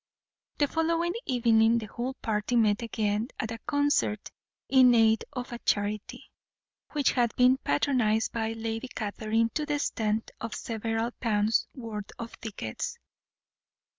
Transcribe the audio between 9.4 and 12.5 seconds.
to the extent of several pounds' worth of